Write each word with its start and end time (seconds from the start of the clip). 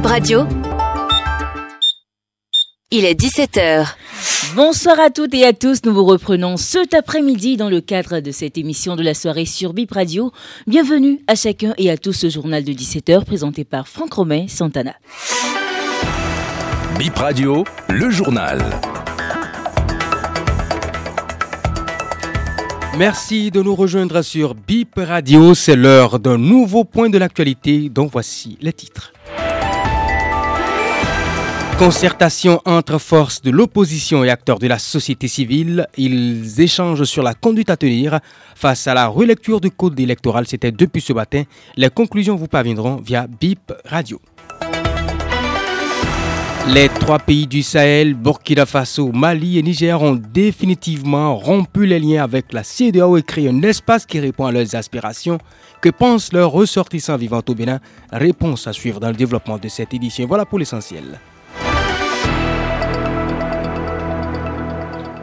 Bip 0.00 0.06
Radio. 0.06 0.46
Il 2.90 3.04
est 3.04 3.20
17h. 3.20 3.86
Bonsoir 4.56 4.98
à 4.98 5.10
toutes 5.10 5.34
et 5.34 5.44
à 5.44 5.52
tous. 5.52 5.80
Nous 5.84 5.92
vous 5.92 6.06
reprenons 6.06 6.56
cet 6.56 6.94
après-midi 6.94 7.58
dans 7.58 7.68
le 7.68 7.82
cadre 7.82 8.20
de 8.20 8.30
cette 8.30 8.56
émission 8.56 8.96
de 8.96 9.02
la 9.02 9.12
soirée 9.12 9.44
sur 9.44 9.74
Bip 9.74 9.92
Radio. 9.92 10.32
Bienvenue 10.66 11.20
à 11.26 11.34
chacun 11.34 11.74
et 11.76 11.90
à 11.90 11.98
tous 11.98 12.14
ce 12.14 12.30
journal 12.30 12.64
de 12.64 12.72
17h 12.72 13.26
présenté 13.26 13.64
par 13.64 13.88
Franck 13.88 14.14
Romain 14.14 14.46
Santana. 14.48 14.94
Bip 16.98 17.16
Radio, 17.16 17.64
le 17.90 18.08
journal. 18.08 18.58
Merci 22.96 23.50
de 23.50 23.60
nous 23.60 23.74
rejoindre 23.74 24.22
sur 24.22 24.54
Bip 24.54 24.94
Radio. 24.96 25.52
C'est 25.52 25.76
l'heure 25.76 26.18
d'un 26.18 26.38
nouveau 26.38 26.84
point 26.84 27.10
de 27.10 27.18
l'actualité 27.18 27.90
dont 27.90 28.06
voici 28.06 28.56
les 28.62 28.72
titres. 28.72 29.12
Concertation 31.80 32.60
entre 32.66 32.98
forces 32.98 33.40
de 33.40 33.50
l'opposition 33.50 34.22
et 34.22 34.28
acteurs 34.28 34.58
de 34.58 34.66
la 34.66 34.78
société 34.78 35.28
civile. 35.28 35.86
Ils 35.96 36.60
échangent 36.60 37.04
sur 37.04 37.22
la 37.22 37.32
conduite 37.32 37.70
à 37.70 37.78
tenir 37.78 38.20
face 38.54 38.86
à 38.86 38.92
la 38.92 39.06
relecture 39.06 39.62
du 39.62 39.70
code 39.70 39.98
électoral. 39.98 40.46
C'était 40.46 40.72
depuis 40.72 41.00
ce 41.00 41.14
matin. 41.14 41.44
Les 41.78 41.88
conclusions 41.88 42.36
vous 42.36 42.48
parviendront 42.48 42.96
via 42.96 43.26
BIP 43.26 43.72
Radio. 43.86 44.20
Les 46.68 46.90
trois 46.90 47.18
pays 47.18 47.46
du 47.46 47.62
Sahel, 47.62 48.12
Burkina 48.12 48.66
Faso, 48.66 49.10
Mali 49.10 49.58
et 49.58 49.62
Niger 49.62 50.02
ont 50.02 50.20
définitivement 50.20 51.34
rompu 51.34 51.86
les 51.86 51.98
liens 51.98 52.22
avec 52.22 52.52
la 52.52 52.62
CEDEAO 52.62 53.16
et 53.16 53.22
créé 53.22 53.48
un 53.48 53.62
espace 53.62 54.04
qui 54.04 54.20
répond 54.20 54.44
à 54.44 54.52
leurs 54.52 54.76
aspirations. 54.76 55.38
Que 55.80 55.88
pensent 55.88 56.34
leurs 56.34 56.50
ressortissants 56.50 57.16
vivant 57.16 57.40
au 57.48 57.54
Bénin? 57.54 57.80
Réponse 58.12 58.66
à 58.66 58.74
suivre 58.74 59.00
dans 59.00 59.08
le 59.08 59.16
développement 59.16 59.56
de 59.56 59.68
cette 59.68 59.94
édition. 59.94 60.26
Voilà 60.26 60.44
pour 60.44 60.58
l'essentiel. 60.58 61.18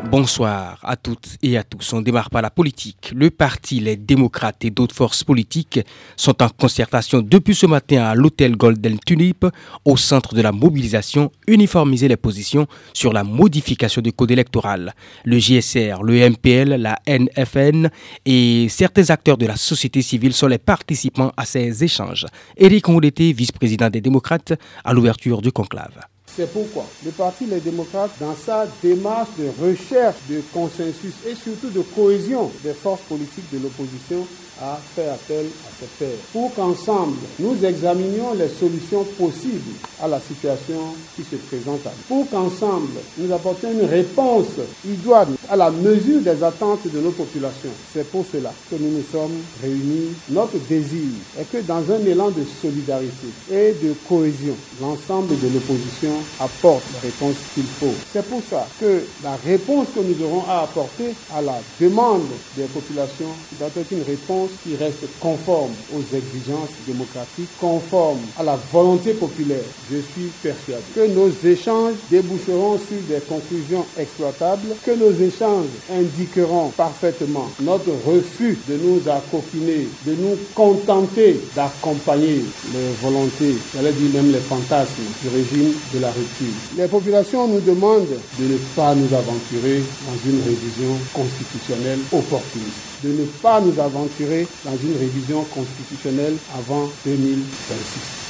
Bonsoir 0.10 0.80
à 0.84 0.96
toutes 0.96 1.36
et 1.44 1.58
à 1.58 1.64
tous. 1.64 1.92
On 1.92 2.02
démarre 2.02 2.30
par 2.30 2.42
la 2.42 2.50
politique. 2.50 3.12
Le 3.14 3.30
parti, 3.30 3.82
les 3.82 3.98
démocrates 3.98 4.64
et 4.64 4.70
d'autres 4.70 4.96
forces 4.96 5.26
politiques 5.26 5.82
sont 6.16 6.42
en 6.42 6.48
concertation 6.48 7.22
depuis 7.22 7.54
ce 7.54 7.66
matin 7.66 8.04
à 8.04 8.16
l'hôtel 8.16 8.56
Golden 8.56 9.00
Tulip 9.06 9.46
au 9.84 9.98
centre 9.98 10.34
de 10.34 10.42
la 10.42 10.54
mobilisation, 10.54 11.30
uniformiser 11.46 12.08
les 12.08 12.16
positions 12.16 12.68
sur 12.94 13.12
la 13.12 13.26
modification 13.26 14.02
du 14.02 14.14
code 14.14 14.32
électoral. 14.32 14.96
Le 15.26 15.40
GSR, 15.40 16.02
le 16.02 16.30
MPL, 16.30 16.82
la 16.82 17.00
NFN 17.06 17.90
et 18.26 18.68
certains 18.70 19.10
acteurs 19.10 19.38
de 19.38 19.46
la 19.46 19.58
société 19.58 20.02
civile 20.02 20.32
sont 20.34 20.48
les 20.48 20.58
participants 20.58 21.34
à 21.36 21.46
ces 21.46 21.84
échanges. 21.84 22.26
Éric 22.56 22.88
Ondété, 22.88 23.34
vice-président 23.34 23.90
des 23.90 24.00
démocrates, 24.00 24.54
à 24.86 24.94
l'ouverture 24.94 25.42
du 25.42 25.52
conclave. 25.52 26.00
C'est 26.38 26.54
pourquoi 26.54 26.86
le 27.04 27.10
Parti 27.10 27.48
Les 27.48 27.60
démocrates, 27.60 28.12
dans 28.20 28.36
sa 28.36 28.68
démarche 28.84 29.30
de 29.40 29.50
recherche 29.60 30.18
de 30.30 30.40
consensus 30.54 31.16
et 31.26 31.34
surtout 31.34 31.72
de 31.72 31.82
cohésion 31.82 32.52
des 32.64 32.74
forces 32.74 33.02
politiques 33.10 33.52
de 33.52 33.58
l'opposition, 33.58 34.28
a 34.62 34.78
fait 34.96 35.08
appel 35.08 35.46
à 35.46 35.70
ses 35.80 35.86
pairs 35.98 36.18
pour 36.34 36.54
qu'ensemble 36.54 37.18
nous 37.40 37.64
examinions 37.64 38.34
les 38.34 38.50
solutions 38.50 39.04
possibles 39.18 39.74
à 40.02 40.08
la 40.08 40.20
situation 40.20 40.94
qui 41.16 41.24
se 41.24 41.36
présente 41.36 41.86
à 41.86 41.90
nous. 41.92 42.16
Pour 42.24 42.30
qu'ensemble 42.30 42.90
nous 43.18 43.32
apportions 43.34 43.72
une 43.72 43.86
réponse 43.88 44.48
idoine 44.86 45.36
à 45.50 45.56
la 45.56 45.70
mesure 45.70 46.22
des 46.22 46.44
attentes 46.44 46.88
de 46.92 47.00
nos 47.00 47.12
populations. 47.12 47.70
C'est 47.94 48.10
pour 48.10 48.26
cela 48.32 48.52
que 48.70 48.76
nous 48.76 48.90
nous 48.98 49.04
sommes 49.12 49.38
réunis. 49.62 50.14
Notre 50.30 50.58
désir 50.68 51.10
est 51.40 51.50
que 51.52 51.58
dans 51.66 51.84
un 51.92 52.06
élan 52.06 52.30
de 52.30 52.44
solidarité 52.62 53.28
et 53.52 53.74
de 53.84 53.94
cohésion, 54.08 54.56
l'ensemble 54.82 55.38
de 55.40 55.48
l'opposition 55.54 56.12
apporte 56.40 56.84
la 56.94 57.00
réponse 57.02 57.36
qu'il 57.54 57.64
faut. 57.64 57.94
C'est 58.12 58.26
pour 58.28 58.42
ça 58.50 58.68
que 58.80 59.02
la 59.24 59.36
réponse 59.46 59.88
que 59.96 60.00
nous 60.02 60.26
aurons 60.26 60.44
à 60.50 60.62
apporter 60.64 61.14
à 61.36 61.42
la 61.42 61.60
demande 61.80 62.24
des 62.56 62.66
populations 62.66 63.32
doit 63.60 63.70
être 63.76 63.92
une 63.92 64.04
réponse 64.04 64.47
qui 64.64 64.76
reste 64.76 65.06
conforme 65.20 65.72
aux 65.94 66.16
exigences 66.16 66.70
démocratiques, 66.88 67.50
conforme 67.60 68.20
à 68.38 68.44
la 68.44 68.58
volonté 68.72 69.14
populaire. 69.14 69.64
Je 69.92 69.98
suis 69.98 70.30
persuadé 70.42 70.84
que 70.96 71.08
nos 71.08 71.30
échanges 71.50 71.96
déboucheront 72.10 72.78
sur 72.78 72.98
des 73.08 73.22
conclusions 73.22 73.86
exploitables, 73.98 74.76
que 74.86 74.92
nos 74.92 75.12
échanges 75.12 75.68
indiqueront 75.92 76.70
parfaitement 76.70 77.50
notre 77.62 77.92
refus 78.06 78.58
de 78.68 78.78
nous 78.78 79.02
accoquiner, 79.10 79.88
de 80.06 80.12
nous 80.14 80.38
contenter 80.54 81.40
d'accompagner 81.56 82.44
les 82.74 82.92
volontés, 83.02 83.56
j'allais 83.74 83.92
dire 83.92 84.14
même 84.22 84.32
les 84.32 84.40
fantasmes 84.40 85.04
du 85.22 85.30
régime 85.30 85.74
de 85.94 86.00
la 86.00 86.12
rupture. 86.12 86.54
Les 86.78 86.88
populations 86.88 87.48
nous 87.48 87.62
demandent 87.62 88.08
de 88.40 88.46
ne 88.46 88.58
pas 88.76 88.96
nous 88.96 89.14
aventurer 89.14 89.82
dans 90.06 90.30
une 90.30 90.42
révision 90.44 90.98
constitutionnelle 91.14 92.00
opportuniste 92.12 92.88
de 93.04 93.10
ne 93.10 93.26
pas 93.42 93.62
nous 93.62 93.80
aventurer 93.80 94.37
dans 94.66 94.78
une 94.78 94.98
révision 94.98 95.44
constitutionnelle 95.46 96.38
avant 96.54 96.90
2026. 97.06 98.27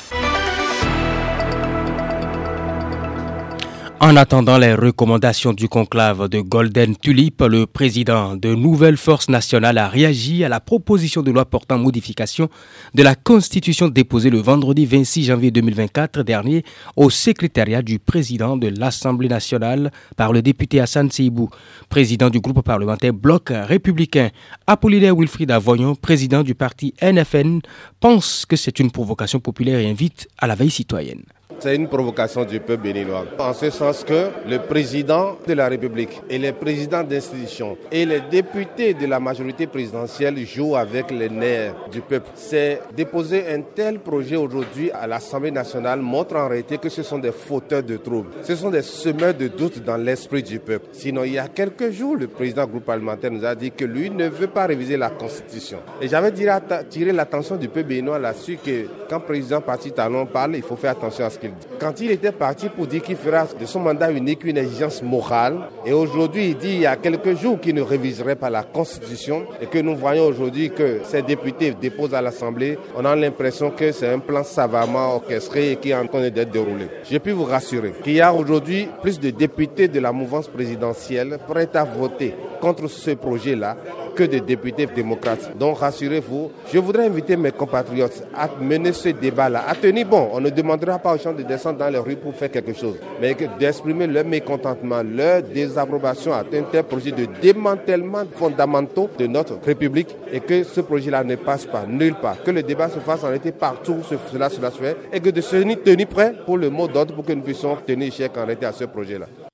En 4.00 4.16
attendant 4.16 4.60
les 4.60 4.76
recommandations 4.76 5.54
du 5.54 5.68
conclave 5.68 6.30
de 6.30 6.40
Golden 6.40 6.96
Tulip, 6.96 7.42
le 7.42 7.66
président 7.66 8.36
de 8.36 8.54
Nouvelle 8.54 8.96
Force 8.96 9.28
Nationale 9.28 9.80
a 9.80 9.88
réagi 9.88 10.44
à 10.44 10.50
la 10.50 10.60
proposition 10.60 11.24
de 11.24 11.32
loi 11.32 11.46
portant 11.46 11.80
modification 11.80 12.48
de 12.94 13.02
la 13.02 13.16
Constitution 13.16 13.88
déposée 13.88 14.30
le 14.30 14.38
vendredi 14.38 14.86
26 14.86 15.24
janvier 15.24 15.50
2024 15.50 16.22
dernier 16.22 16.64
au 16.96 17.10
secrétariat 17.10 17.82
du 17.82 17.98
président 17.98 18.56
de 18.56 18.68
l'Assemblée 18.68 19.30
nationale 19.30 19.92
par 20.16 20.32
le 20.32 20.44
député 20.44 20.80
Hassan 20.80 21.10
Seibou, 21.10 21.50
président 21.90 22.30
du 22.30 22.40
groupe 22.40 22.62
parlementaire 22.62 23.14
Bloc 23.14 23.52
républicain. 23.52 24.30
Apollinaire 24.68 25.16
Wilfried 25.16 25.50
Avoyon, 25.50 25.96
président 25.96 26.44
du 26.44 26.54
parti 26.54 26.94
NFN, 27.02 27.62
pense 28.00 28.46
que 28.46 28.58
c'est 28.58 28.80
une 28.80 28.92
provocation 28.92 29.40
populaire 29.40 29.80
et 29.80 29.90
invite 29.90 30.28
à 30.38 30.46
la 30.46 30.54
veille 30.54 30.70
citoyenne. 30.70 31.24
C'est 31.60 31.76
une 31.76 31.88
provocation 31.88 32.46
du 32.46 32.60
peuple 32.60 32.84
béninois. 32.84 33.26
En 33.40 33.54
ce 33.54 33.70
sens 33.70 34.04
que 34.04 34.30
le 34.48 34.60
président 34.60 35.38
de 35.48 35.54
la 35.54 35.68
République 35.68 36.22
et 36.30 36.38
les 36.38 36.52
présidents 36.52 37.04
d'institutions 37.04 37.78
et 37.92 38.06
les 38.06 38.22
députés 38.22 38.94
de 38.94 39.08
la 39.08 39.20
majorité 39.20 39.66
présidentielle 39.66 40.38
jouent 40.46 40.76
avec 40.76 41.10
les 41.12 41.30
nerfs 41.30 41.74
du 41.92 42.02
peuple. 42.02 42.30
C'est 42.36 42.82
déposer 42.96 43.46
un 43.52 43.62
tel 43.62 44.00
projet 44.00 44.36
aujourd'hui 44.36 44.92
à 44.92 45.08
l'Assemblée 45.08 45.52
nationale 45.52 46.00
montre 46.02 46.36
en 46.36 46.48
réalité 46.48 46.78
que 46.78 46.90
ce 46.90 47.02
sont 47.04 47.18
des 47.20 47.32
fauteurs 47.32 47.84
de 47.84 47.98
troubles. 47.98 48.30
Ce 48.44 48.56
sont 48.56 48.70
des 48.70 48.82
semeurs 48.84 49.34
de 49.34 49.48
doute 49.48 49.84
dans 49.84 49.98
l'esprit 49.98 50.44
du 50.44 50.60
peuple. 50.60 50.88
Sinon, 50.92 51.24
il 51.24 51.34
y 51.34 51.40
a 51.40 51.48
quelques 51.48 51.92
jours, 51.92 52.16
le 52.16 52.28
président 52.28 52.66
du 52.66 52.72
groupe 52.72 52.86
parlementaire 52.86 53.32
nous 53.32 53.46
a 53.46 53.56
dit 53.56 53.72
que 53.72 53.86
lui 53.86 54.10
ne 54.10 54.28
veut 54.28 54.48
pas 54.48 54.68
réviser 54.68 54.98
la 54.98 55.10
Constitution. 55.10 55.80
Et 56.02 56.08
j'avais 56.08 56.32
tiré 56.32 57.12
l'attention 57.12 57.56
du 57.56 57.68
peuple 57.68 57.90
béninois 57.90 58.20
là-dessus 58.20 58.58
que 58.64 58.86
quand 59.10 59.20
le 59.20 59.26
président 59.26 59.62
parti 59.62 59.92
talon 59.92 60.26
parle, 60.26 60.56
il 60.56 60.62
faut 60.64 60.76
faire 60.76 60.92
attention 60.92 61.26
à 61.26 61.30
ce 61.30 61.40
qu'il 61.40 61.47
quand 61.80 62.00
il 62.02 62.12
était 62.12 62.32
parti 62.32 62.70
pour 62.70 62.88
dire 62.88 63.02
qu'il 63.02 63.16
fera 63.16 63.46
de 63.60 63.66
son 63.66 63.80
mandat 63.80 64.12
unique 64.12 64.44
une 64.44 64.58
exigence 64.58 65.02
morale, 65.02 65.70
et 65.86 65.94
aujourd'hui 65.94 66.50
il 66.50 66.58
dit 66.58 66.70
il 66.70 66.80
y 66.82 66.86
a 66.86 66.96
quelques 66.96 67.36
jours 67.36 67.60
qu'il 67.60 67.76
ne 67.76 67.82
réviserait 67.82 68.36
pas 68.36 68.50
la 68.50 68.64
Constitution, 68.64 69.46
et 69.62 69.68
que 69.68 69.80
nous 69.80 69.96
voyons 69.96 70.26
aujourd'hui 70.26 70.72
que 70.72 71.02
ces 71.04 71.22
députés 71.22 71.72
déposent 71.80 72.14
à 72.14 72.22
l'Assemblée, 72.22 72.78
on 72.96 73.06
a 73.06 73.16
l'impression 73.16 73.72
que 73.72 73.92
c'est 73.92 74.10
un 74.10 74.20
plan 74.20 74.44
savamment 74.44 75.16
orchestré 75.16 75.72
et 75.72 75.76
qui 75.78 75.90
est 75.90 75.96
en 75.96 76.08
train 76.08 76.30
d'être 76.30 76.52
déroulé. 76.52 76.88
Je 77.10 77.18
puis 77.18 77.32
vous 77.32 77.46
rassurer 77.46 77.94
qu'il 78.04 78.14
y 78.14 78.22
a 78.22 78.34
aujourd'hui 78.34 78.88
plus 79.02 79.20
de 79.20 79.30
députés 79.30 79.88
de 79.88 80.00
la 80.00 80.12
mouvance 80.12 80.48
présidentielle 80.48 81.38
prêts 81.48 81.70
à 81.74 81.84
voter 81.84 82.34
contre 82.60 82.88
ce 82.88 83.12
projet-là 83.12 83.78
que 84.18 84.24
de 84.24 84.40
députés 84.40 84.88
démocrates. 84.88 85.56
Donc 85.58 85.78
rassurez-vous, 85.78 86.50
je 86.74 86.80
voudrais 86.80 87.06
inviter 87.06 87.38
mes 87.38 87.52
compatriotes 87.52 88.24
à 88.36 88.50
mener 88.60 88.92
ce 88.92 89.10
débat-là, 89.10 89.64
à 89.68 89.76
tenir 89.76 90.08
bon. 90.08 90.30
On 90.34 90.42
ne 90.42 90.50
demandera 90.50 90.98
pas 90.98 91.14
aux 91.14 91.20
gens 91.20 91.34
de 91.34 91.44
descendre 91.44 91.78
dans 91.78 91.90
les 91.90 92.00
rues 92.00 92.16
pour 92.16 92.34
faire 92.34 92.50
quelque 92.50 92.74
chose, 92.74 92.96
mais 93.22 93.36
d'exprimer 93.60 94.08
leur 94.08 94.26
mécontentement, 94.26 95.04
leur 95.04 95.44
désapprobation 95.44 96.34
à 96.34 96.40
un 96.40 96.64
tel 96.72 96.84
projet 96.84 97.12
de 97.12 97.28
démantèlement 97.40 98.24
fondamentaux 98.36 99.08
de 99.20 99.28
notre 99.28 99.60
République 99.64 100.16
et 100.34 100.40
que 100.40 100.64
ce 100.64 100.82
projet-là 100.82 101.24
ne 101.24 101.36
passe 101.36 101.66
pas 101.66 101.86
nulle 101.88 102.16
part. 102.16 102.42
Que 102.44 102.52
le 102.52 102.64
débat 102.64 102.90
se 102.90 103.00
fasse 103.00 103.24
en 103.24 103.34
été 103.34 103.52
partout, 103.52 103.98
cela, 104.32 104.50
cela 104.50 104.72
se 104.72 104.80
fait, 104.80 104.98
et 105.14 105.20
que 105.20 105.30
de 105.30 105.42
se 105.42 105.58
tenir 105.76 106.08
prêt 106.08 106.34
pour 106.46 106.58
le 106.58 106.72
mot 106.72 106.88
d'ordre 106.88 107.14
pour 107.14 107.24
que 107.24 107.34
nous 107.34 107.44
puissions 107.44 107.76
tenir 107.86 108.12
chèque 108.12 108.36
en 108.38 108.46
réalité 108.46 108.66
à 108.66 108.72
ce 108.72 108.86
projet-là. 108.86 109.47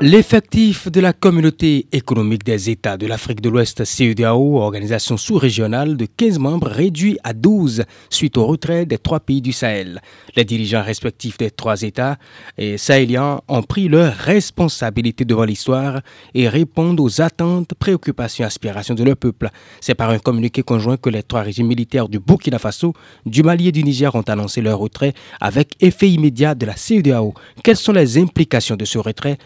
L'effectif 0.00 0.90
de 0.90 1.00
la 1.00 1.12
communauté 1.12 1.86
économique 1.92 2.42
des 2.44 2.68
États 2.68 2.96
de 2.96 3.06
l'Afrique 3.06 3.40
de 3.40 3.48
l'Ouest 3.48 3.84
CEDAO, 3.84 4.58
organisation 4.58 5.16
sous-régionale 5.16 5.96
de 5.96 6.04
15 6.06 6.40
membres, 6.40 6.66
réduit 6.66 7.16
à 7.22 7.32
12 7.32 7.84
suite 8.10 8.36
au 8.36 8.44
retrait 8.44 8.86
des 8.86 8.98
trois 8.98 9.20
pays 9.20 9.40
du 9.40 9.52
Sahel. 9.52 10.02
Les 10.34 10.44
dirigeants 10.44 10.82
respectifs 10.82 11.38
des 11.38 11.52
trois 11.52 11.82
États 11.82 12.18
et 12.58 12.76
sahéliens 12.76 13.40
ont 13.46 13.62
pris 13.62 13.86
leurs 13.86 14.12
responsabilités 14.14 15.24
devant 15.24 15.44
l'histoire 15.44 16.00
et 16.34 16.48
répondent 16.48 16.98
aux 16.98 17.20
attentes, 17.20 17.72
préoccupations 17.78 18.44
aspirations 18.44 18.96
de 18.96 19.04
leur 19.04 19.16
peuple. 19.16 19.48
C'est 19.80 19.94
par 19.94 20.10
un 20.10 20.18
communiqué 20.18 20.62
conjoint 20.62 20.96
que 20.96 21.08
les 21.08 21.22
trois 21.22 21.42
régimes 21.42 21.68
militaires 21.68 22.08
du 22.08 22.18
Burkina 22.18 22.58
Faso, 22.58 22.94
du 23.24 23.44
Mali 23.44 23.68
et 23.68 23.72
du 23.72 23.84
Niger 23.84 24.12
ont 24.16 24.22
annoncé 24.22 24.60
leur 24.60 24.80
retrait 24.80 25.14
avec 25.40 25.76
effet 25.80 26.10
immédiat 26.10 26.56
de 26.56 26.66
la 26.66 26.76
CEDAO. 26.76 27.32
Quelles 27.62 27.76
sont 27.76 27.92
les 27.92 28.18
implications 28.18 28.74
de 28.76 28.84
ce 28.84 28.98
retrait? 28.98 29.38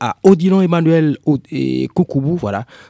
À 0.00 0.16
Odilon 0.22 0.62
Emmanuel 0.62 1.18
Koukoubou, 1.94 2.40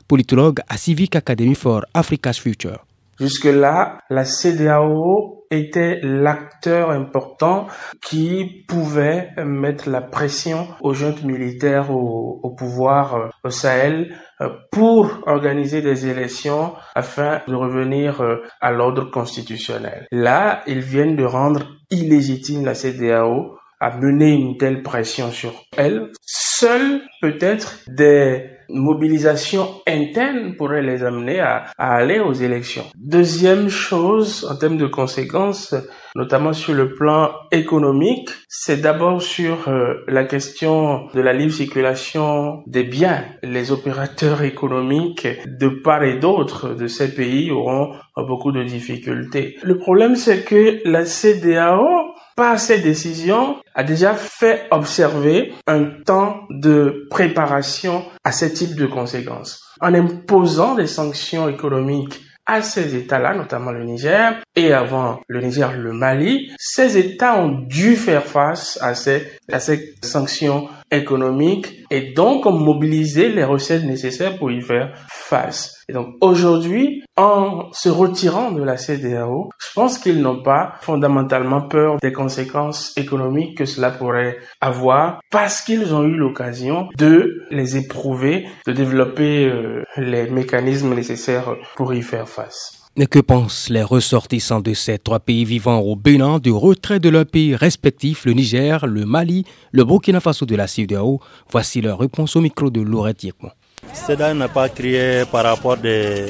politologue 0.06 0.60
à 0.68 0.76
Civic 0.76 1.16
Academy 1.16 1.54
for 1.54 1.84
Africa's 1.94 2.38
Future. 2.38 2.84
Jusque-là, 3.18 3.98
la 4.10 4.24
CDAO 4.24 5.46
était 5.50 6.00
l'acteur 6.02 6.90
important 6.90 7.68
qui 8.04 8.64
pouvait 8.66 9.30
mettre 9.44 9.88
la 9.88 10.00
pression 10.00 10.66
aux 10.80 10.94
jeunes 10.94 11.24
militaires 11.24 11.90
au, 11.92 12.50
pouvoir 12.58 13.14
euh, 13.14 13.28
au 13.44 13.50
Sahel 13.50 14.16
euh, 14.40 14.48
pour 14.72 15.22
organiser 15.26 15.80
des 15.80 16.06
élections 16.06 16.72
afin 16.94 17.40
de 17.46 17.54
revenir 17.54 18.20
euh, 18.20 18.42
à 18.60 18.72
l'ordre 18.72 19.10
constitutionnel. 19.10 20.06
Là, 20.10 20.62
ils 20.66 20.80
viennent 20.80 21.16
de 21.16 21.24
rendre 21.24 21.66
illégitime 21.90 22.64
la 22.64 22.74
CDAO 22.74 23.56
à 23.84 23.94
mener 23.98 24.32
une 24.32 24.56
telle 24.56 24.82
pression 24.82 25.30
sur 25.30 25.52
elle. 25.76 26.10
Seules 26.22 27.02
peut-être 27.20 27.80
des 27.86 28.46
mobilisations 28.70 29.68
internes 29.86 30.54
pourraient 30.56 30.80
les 30.80 31.04
amener 31.04 31.40
à, 31.40 31.66
aller 31.76 32.18
aux 32.18 32.32
élections. 32.32 32.84
Deuxième 32.96 33.68
chose, 33.68 34.48
en 34.50 34.56
termes 34.56 34.78
de 34.78 34.86
conséquences, 34.86 35.74
notamment 36.16 36.54
sur 36.54 36.72
le 36.72 36.94
plan 36.94 37.30
économique, 37.52 38.30
c'est 38.48 38.80
d'abord 38.80 39.20
sur 39.20 39.68
euh, 39.68 40.02
la 40.08 40.24
question 40.24 41.08
de 41.12 41.20
la 41.20 41.34
libre 41.34 41.52
circulation 41.52 42.62
des 42.66 42.84
biens. 42.84 43.22
Les 43.42 43.70
opérateurs 43.70 44.42
économiques 44.42 45.28
de 45.46 45.68
part 45.68 46.04
et 46.04 46.18
d'autre 46.18 46.74
de 46.74 46.86
ces 46.86 47.14
pays 47.14 47.50
auront 47.50 47.92
beaucoup 48.16 48.52
de 48.52 48.62
difficultés. 48.62 49.56
Le 49.62 49.76
problème, 49.76 50.14
c'est 50.16 50.42
que 50.42 50.80
la 50.88 51.04
CDAO 51.04 52.13
par 52.36 52.58
ces 52.58 52.78
décisions, 52.78 53.56
a 53.74 53.84
déjà 53.84 54.14
fait 54.14 54.66
observer 54.70 55.52
un 55.66 55.84
temps 56.04 56.40
de 56.50 57.06
préparation 57.10 58.04
à 58.24 58.32
ce 58.32 58.46
type 58.46 58.74
de 58.76 58.86
conséquences. 58.86 59.60
En 59.80 59.94
imposant 59.94 60.74
des 60.74 60.86
sanctions 60.86 61.48
économiques 61.48 62.20
à 62.46 62.60
ces 62.62 62.94
États-là, 62.94 63.34
notamment 63.34 63.70
le 63.72 63.84
Niger, 63.84 64.34
et 64.54 64.72
avant 64.72 65.20
le 65.28 65.40
Niger, 65.40 65.72
le 65.76 65.92
Mali, 65.92 66.50
ces 66.58 66.98
États 66.98 67.38
ont 67.38 67.48
dû 67.66 67.96
faire 67.96 68.24
face 68.24 68.78
à 68.82 68.94
ces, 68.94 69.26
à 69.50 69.60
ces 69.60 69.94
sanctions 70.02 70.68
économiques 70.96 71.84
et 71.90 72.12
donc 72.12 72.46
ont 72.46 72.52
mobilisé 72.52 73.28
les 73.28 73.44
recettes 73.44 73.84
nécessaires 73.84 74.38
pour 74.38 74.50
y 74.50 74.60
faire 74.60 74.92
face. 75.08 75.74
Et 75.88 75.92
donc 75.92 76.14
aujourd'hui, 76.20 77.02
en 77.16 77.70
se 77.72 77.88
retirant 77.88 78.52
de 78.52 78.62
la 78.62 78.76
CDAO, 78.76 79.50
je 79.58 79.72
pense 79.74 79.98
qu'ils 79.98 80.20
n'ont 80.20 80.42
pas 80.42 80.74
fondamentalement 80.80 81.68
peur 81.68 81.96
des 82.00 82.12
conséquences 82.12 82.96
économiques 82.96 83.58
que 83.58 83.64
cela 83.64 83.90
pourrait 83.90 84.38
avoir 84.60 85.20
parce 85.30 85.60
qu'ils 85.60 85.94
ont 85.94 86.04
eu 86.04 86.16
l'occasion 86.16 86.88
de 86.96 87.44
les 87.50 87.76
éprouver, 87.76 88.46
de 88.66 88.72
développer 88.72 89.46
euh, 89.46 89.82
les 89.96 90.30
mécanismes 90.30 90.94
nécessaires 90.94 91.54
pour 91.76 91.92
y 91.92 92.02
faire 92.02 92.28
face. 92.28 92.83
Que 92.96 93.18
pensent 93.18 93.70
les 93.70 93.82
ressortissants 93.82 94.60
de 94.60 94.72
ces 94.72 94.98
trois 94.98 95.18
pays 95.18 95.44
vivant 95.44 95.80
au 95.80 95.96
Bénin 95.96 96.38
du 96.38 96.52
retrait 96.52 97.00
de 97.00 97.08
leurs 97.08 97.26
pays 97.26 97.56
respectifs, 97.56 98.24
le 98.24 98.32
Niger, 98.34 98.86
le 98.86 99.04
Mali, 99.04 99.44
le 99.72 99.82
Burkina 99.84 100.20
Faso 100.20 100.46
de 100.46 100.54
la 100.54 100.68
CDAO 100.68 101.20
Voici 101.50 101.80
leur 101.80 101.98
réponse 101.98 102.36
au 102.36 102.40
micro 102.40 102.70
de 102.70 102.80
Laurent 102.80 103.12
Yekmo. 103.20 103.50
CEDA 103.92 104.32
n'a 104.34 104.48
pas 104.48 104.68
crié 104.68 105.24
par 105.30 105.44
rapport 105.44 105.76
des 105.76 106.26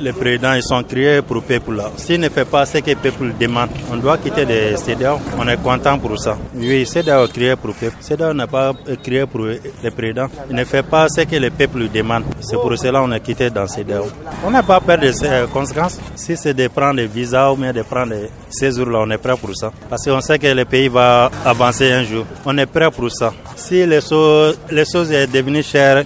les 0.00 0.12
présidents 0.12 0.54
ils 0.54 0.62
sont 0.62 0.82
créés 0.82 1.22
pour 1.22 1.36
le 1.36 1.42
peuple 1.42 1.74
là. 1.76 1.90
S'il 1.96 2.20
ne 2.20 2.28
fait 2.28 2.44
pas 2.44 2.64
ce 2.66 2.78
que 2.78 2.90
le 2.90 2.96
peuple 2.96 3.32
demande, 3.38 3.70
on 3.92 3.96
doit 3.96 4.18
quitter 4.18 4.44
les 4.44 4.76
CEDEAO. 4.76 5.18
On 5.38 5.46
est 5.48 5.56
content 5.62 5.98
pour 5.98 6.18
ça. 6.18 6.36
Oui, 6.54 6.86
CEDEAO 6.86 7.24
est 7.24 7.32
créé 7.32 7.56
pour 7.56 7.68
le 7.68 7.74
peuple. 7.74 7.96
CEDEAO 8.00 8.32
n'a 8.34 8.46
pas 8.46 8.72
créé 9.02 9.26
pour 9.26 9.40
les 9.46 9.90
présidents. 9.90 10.28
Il 10.50 10.56
ne 10.56 10.64
fait 10.64 10.82
pas 10.82 11.08
ce 11.08 11.22
que 11.22 11.36
le 11.36 11.50
peuple 11.50 11.88
demande. 11.92 12.24
C'est 12.40 12.56
pour 12.56 12.76
cela 12.76 13.00
qu'on 13.00 13.12
est 13.12 13.20
quitté 13.20 13.50
dans 13.50 13.66
CEDEAO. 13.66 14.06
On 14.44 14.50
n'a 14.50 14.62
pas 14.62 14.80
peur 14.80 14.98
de 14.98 15.10
ces 15.12 15.44
conséquences. 15.52 15.98
Si 16.14 16.36
c'est 16.36 16.54
de 16.54 16.68
prendre 16.68 16.96
des 16.96 17.06
visas 17.06 17.50
ou 17.52 17.56
bien 17.56 17.72
de 17.72 17.82
prendre 17.82 18.12
des 18.14 18.30
séjours 18.50 18.88
là, 18.90 18.98
on 19.02 19.10
est 19.10 19.18
prêt 19.18 19.36
pour 19.36 19.54
ça. 19.54 19.72
Parce 19.88 20.04
qu'on 20.04 20.20
sait 20.20 20.38
que 20.38 20.46
le 20.48 20.64
pays 20.64 20.88
va 20.88 21.30
avancer 21.44 21.90
un 21.92 22.04
jour. 22.04 22.24
On 22.44 22.56
est 22.58 22.66
prêt 22.66 22.90
pour 22.90 23.10
ça. 23.10 23.32
Si 23.56 23.84
les 23.86 24.00
choses, 24.00 24.58
les 24.70 24.84
choses 24.84 25.08
sont 25.12 25.32
devenues 25.32 25.62
chères, 25.62 26.04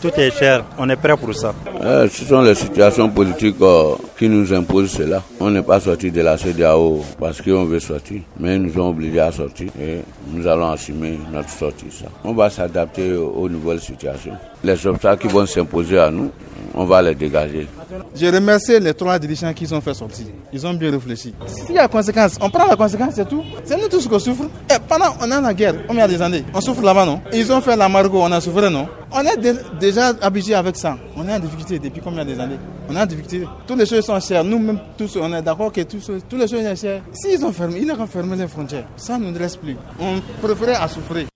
tout 0.00 0.12
est 0.16 0.30
cher, 0.30 0.64
on 0.78 0.88
est 0.88 0.96
prêt 0.96 1.16
pour 1.16 1.34
ça. 1.34 1.54
Euh, 1.82 2.08
ce 2.10 2.24
sont 2.24 2.42
les 2.42 2.54
situations 2.54 3.08
politiques 3.08 3.56
euh, 3.62 3.94
qui 4.18 4.28
nous 4.28 4.52
imposent 4.52 4.90
cela. 4.90 5.22
On 5.38 5.50
n'est 5.50 5.62
pas 5.62 5.80
sorti 5.80 6.10
de 6.10 6.20
la 6.20 6.36
CDAO 6.36 7.02
parce 7.18 7.40
qu'on 7.40 7.64
veut 7.64 7.80
sortir, 7.80 8.20
mais 8.38 8.56
ils 8.56 8.62
nous 8.62 8.78
ont 8.80 8.90
obligés 8.90 9.20
à 9.20 9.32
sortir 9.32 9.68
et 9.80 10.00
nous 10.32 10.46
allons 10.46 10.70
assumer 10.70 11.18
notre 11.32 11.48
sortie. 11.50 11.86
On 12.24 12.32
va 12.32 12.50
s'adapter 12.50 13.14
aux 13.14 13.48
nouvelles 13.48 13.80
situations. 13.80 14.34
Les 14.62 14.86
obstacles 14.86 15.26
qui 15.26 15.32
vont 15.32 15.46
s'imposer 15.46 15.98
à 15.98 16.10
nous, 16.10 16.30
on 16.74 16.84
va 16.84 17.02
les 17.02 17.14
dégager. 17.14 17.66
Je 18.14 18.26
remercie 18.26 18.78
les 18.78 18.94
trois 18.94 19.18
dirigeants 19.18 19.52
qui 19.52 19.66
sont 19.66 19.80
fait 19.80 19.94
sortir. 19.94 20.26
Ils 20.52 20.66
ont 20.66 20.74
bien 20.74 20.90
réfléchi. 20.90 21.34
S'il 21.46 21.74
y 21.74 21.78
a 21.78 21.88
conséquence, 21.88 22.38
on 22.40 22.50
prend 22.50 22.66
la 22.66 22.76
conséquence, 22.76 23.14
c'est 23.14 23.28
tout. 23.28 23.42
C'est 23.64 23.76
nous 23.80 23.88
tous 23.88 24.06
qui 24.06 24.20
souffrons. 24.20 24.50
Et 24.70 24.78
pendant, 24.88 25.14
on 25.20 25.30
a 25.30 25.40
la 25.40 25.54
guerre, 25.54 25.74
on 25.88 25.94
y 25.94 26.00
a 26.00 26.08
des 26.08 26.20
années. 26.20 26.44
On 26.54 26.60
souffre 26.60 26.82
là-bas, 26.82 27.04
non? 27.04 27.20
Ils 27.32 27.52
ont 27.52 27.60
fait 27.60 27.76
la 27.76 27.88
margot, 27.88 28.20
on 28.22 28.32
a 28.32 28.40
souffert, 28.40 28.70
non? 28.70 28.88
On 29.12 29.22
est 29.22 29.36
déjà 29.80 30.12
habitué 30.20 30.54
avec 30.54 30.76
ça. 30.76 30.96
On 31.16 31.26
est 31.28 31.32
en 31.32 31.38
difficulté 31.40 31.78
depuis 31.78 32.00
combien 32.00 32.24
des 32.24 32.38
années? 32.38 32.58
On 32.88 32.94
est 32.94 33.00
en 33.00 33.06
difficulté. 33.06 33.46
Toutes 33.66 33.78
les 33.78 33.86
choses 33.86 34.04
sont 34.04 34.20
chères. 34.20 34.44
Nous-mêmes, 34.44 34.78
tous, 34.96 35.16
on 35.16 35.32
est 35.34 35.42
d'accord 35.42 35.72
que 35.72 35.80
tous, 35.82 36.10
tous 36.28 36.36
les 36.36 36.46
choses 36.46 36.64
sont 36.64 36.76
chères. 36.76 37.02
S'ils 37.12 37.44
ont 37.44 37.52
fermé, 37.52 37.80
ils 37.82 37.90
ont 37.90 38.06
fermé 38.06 38.36
les 38.36 38.46
frontières. 38.46 38.86
Ça 38.96 39.18
ne 39.18 39.30
nous 39.30 39.38
reste 39.38 39.58
plus. 39.58 39.76
On 40.00 40.20
préférait 40.40 40.76
à 40.76 40.86
souffrir. 40.86 41.26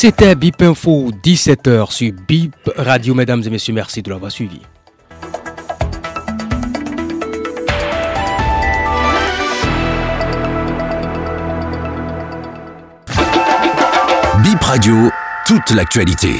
C'était 0.00 0.36
Bip 0.36 0.62
Info, 0.62 1.10
17h 1.24 1.90
sur 1.90 2.12
Bip 2.28 2.54
Radio. 2.76 3.14
Mesdames 3.14 3.42
et 3.44 3.50
messieurs, 3.50 3.74
merci 3.74 4.00
de 4.00 4.08
l'avoir 4.10 4.30
suivi. 4.30 4.60
Bip 14.44 14.62
Radio, 14.62 15.10
toute 15.44 15.70
l'actualité. 15.72 16.30